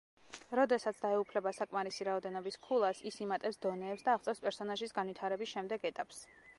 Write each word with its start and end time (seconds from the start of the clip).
როდესაც 0.59 1.01
დაეუფლება 1.03 1.51
საკმარისი 1.57 2.07
რაოდენობის 2.09 2.59
ქულას, 2.65 3.03
ის 3.13 3.21
იმატებს 3.27 3.63
დონეებს 3.67 4.09
და 4.09 4.17
აღწევს 4.19 4.45
პერსონაჟის 4.49 5.01
განვითარების 5.01 5.57
შემდეგ 5.57 5.91
ეტაპს. 5.93 6.29